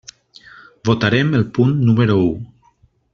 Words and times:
Votarem 0.89 1.37
el 1.41 1.45
punt 1.59 1.75
número 1.91 2.17
u. 2.23 2.33